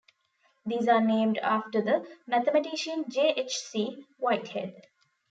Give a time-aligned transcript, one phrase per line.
[0.65, 3.35] These are named after the mathematician J.
[3.37, 3.55] H.
[3.57, 4.03] C.
[4.17, 4.87] Whitehead.